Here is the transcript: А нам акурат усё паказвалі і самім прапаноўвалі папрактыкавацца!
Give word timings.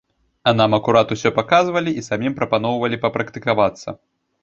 А 0.51 0.53
нам 0.59 0.75
акурат 0.77 1.13
усё 1.17 1.33
паказвалі 1.37 1.95
і 2.01 2.07
самім 2.09 2.33
прапаноўвалі 2.43 3.03
папрактыкавацца! 3.07 4.01